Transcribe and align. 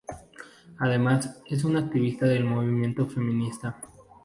Además 0.79 1.43
es 1.45 1.63
una 1.63 1.81
activista 1.81 2.25
del 2.25 2.43
movimiento 2.43 3.05
feminista. 3.05 3.77